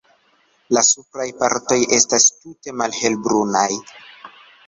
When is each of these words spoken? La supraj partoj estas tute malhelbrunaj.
La 0.77 0.81
supraj 0.85 1.25
partoj 1.41 1.77
estas 1.97 2.25
tute 2.39 2.75
malhelbrunaj. 2.81 3.69